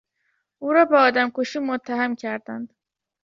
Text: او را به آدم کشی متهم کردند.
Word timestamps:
او 0.59 0.73
را 0.73 0.85
به 0.85 0.97
آدم 0.97 1.29
کشی 1.29 1.59
متهم 1.59 2.15
کردند. 2.15 2.73